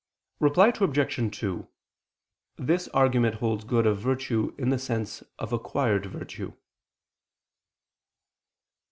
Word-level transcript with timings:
Reply 0.39 0.69
Obj. 0.79 1.37
2: 1.39 1.67
This 2.57 2.87
argument 2.87 3.35
holds 3.35 3.65
good 3.65 3.85
of 3.85 3.99
virtue 3.99 4.55
in 4.57 4.69
the 4.69 4.79
sense 4.79 5.21
of 5.37 5.53
acquired 5.53 6.07
virtue. 6.07 6.53